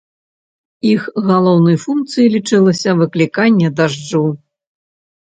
[0.91, 4.23] Іх галоўнай функцыяй лічылася выкліканне дажджу.